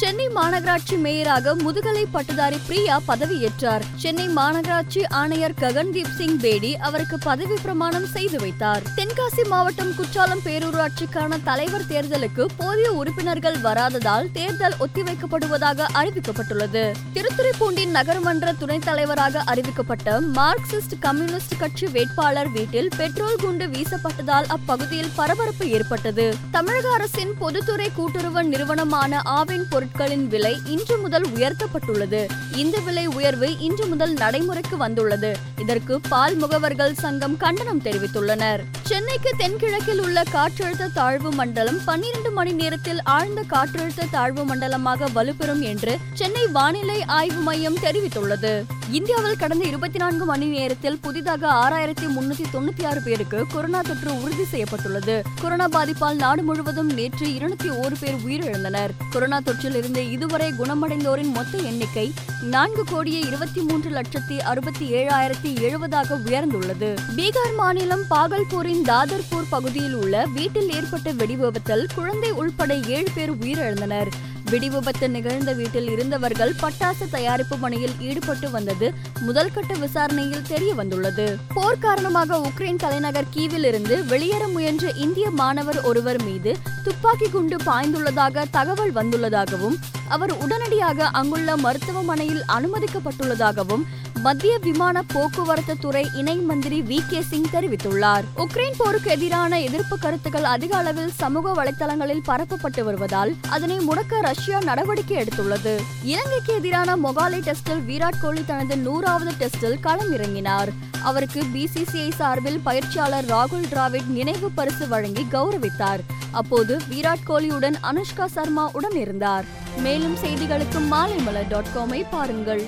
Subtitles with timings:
[0.00, 7.56] சென்னை மாநகராட்சி மேயராக முதுகலை பட்டதாரி பிரியா பதவியேற்றார் சென்னை மாநகராட்சி ஆணையர் ககன்தீப் சிங் பேடி அவருக்கு பதவி
[7.56, 16.84] பிரமாணம் செய்து வைத்தார் தென்காசி மாவட்டம் குற்றாலம் பேரூராட்சிக்கான தலைவர் தேர்தலுக்கு போதிய உறுப்பினர்கள் வராததால் தேர்தல் ஒத்திவைக்கப்படுவதாக அறிவிக்கப்பட்டுள்ளது
[17.14, 20.08] திருத்துறைப்பூண்டி நகர்மன்ற துணைத் தலைவராக அறிவிக்கப்பட்ட
[20.36, 26.26] மார்க்சிஸ்ட் கம்யூனிஸ்ட் கட்சி வேட்பாளர் வீட்டில் பெட்ரோல் குண்டு வீசப்பட்டதால் அப்பகுதியில் பரபரப்பு ஏற்பட்டது
[26.52, 32.20] தமிழக அரசின் பொதுத்துறை கூட்டுறவு நிறுவனமான ஆவின் பொருட்களின் விலை இன்று முதல் உயர்த்தப்பட்டுள்ளது
[32.56, 35.30] இந்த விலை உயர்வு இன்று முதல் நடைமுறைக்கு வந்துள்ளது
[35.58, 43.00] இதற்கு பால் முகவர்கள் சங்கம் கண்டனம் தெரிவித்துள்ளனர் சென்னைக்கு தென்கிழக்கில் உள்ள காற்றழுத்த தாழ்வு மண்டலம் பன்னிரண்டு மணி நேரத்தில்
[43.08, 48.54] ஆழ்ந்த காற்றழுத்த தாழ்வு மண்டலமாக வலுப்பெறும் என்று சென்னை வானிலை ஆய்வு மையம் தெரிவித்துள்ளது
[48.92, 54.44] இந்தியாவில் கடந்த இருபத்தி நான்கு மணி நேரத்தில் புதிதாக ஆறாயிரத்தி முன்னூத்தி தொண்ணூத்தி ஆறு பேருக்கு கொரோனா தொற்று உறுதி
[54.44, 61.32] செய்யப்பட்டுள்ளது கொரோனா பாதிப்பால் நாடு முழுவதும் நேற்று இருநூத்தி ஓரு பேர் உயிரிழந்தனர் கொரோனா தொற்றில் இருந்து இதுவரை குணமடைந்தோரின்
[61.32, 62.06] மொத்த எண்ணிக்கை
[62.48, 70.26] நான்கு கோடியே இருபத்தி மூன்று லட்சத்தி அறுபத்தி ஏழாயிரத்தி எழுபதாக உயர்ந்துள்ளது பீகார் மாநிலம் பாகல்பூரின் தாதர்பூர் பகுதியில் உள்ள
[70.34, 74.12] வீட்டில் ஏற்பட்ட வெடிவிபத்தில் குழந்தை உள்பட ஏழு பேர் உயிரிழந்தனர்
[74.52, 78.88] விடிவிபத்து நிகழ்ந்த வீட்டில் இருந்தவர்கள் பட்டாசு தயாரிப்பு பணியில் ஈடுபட்டு வந்தது
[79.22, 85.80] முதல் கட்ட விசாரணையில் தெரிய வந்துள்ளது போர் காரணமாக உக்ரைன் தலைநகர் கீவில் இருந்து வெளியேற முயன்ற இந்திய மாணவர்
[85.84, 86.52] ஒருவர் மீது
[86.84, 89.76] துப்பாக்கி குண்டு பாய்ந்துள்ளதாக தகவல் வந்துள்ளதாகவும்
[90.08, 93.84] அவர் உடனடியாக அங்குள்ள மருத்துவமனையில் அனுமதிக்கப்பட்டுள்ளதாகவும்
[94.22, 100.46] மத்திய விமான போக்குவரத்து துறை இணை மந்திரி வி கே சிங் தெரிவித்துள்ளார் உக்ரைன் போருக்கு எதிரான எதிர்ப்பு கருத்துக்கள்
[100.50, 105.74] அதிக அளவில் சமூக வலைதளங்களில் பரப்பப்பட்டு வருவதால் அதனை முடக்க ரஷ்யா நடவடிக்கை எடுத்துள்ளது
[106.04, 110.72] இலங்கைக்கு எதிரான மொகாலி டெஸ்டில் விராட் கோலி தனது நூறாவது டெஸ்டில் களம் இறங்கினார்
[111.02, 116.04] அவருக்கு பிசிசிஐ சார்பில் பயிற்சியாளர் ராகுல் டிராவிட் நினைவு பரிசு வழங்கி கௌரவித்தார்
[116.32, 119.46] அப்போது விராட் கோலியுடன் அனுஷ்கா சர்மா உடன் இருந்தார்
[119.80, 122.64] மேலும் செய்திகளுக்கு மாலைமலர் டாட் காமை பாருங்கள்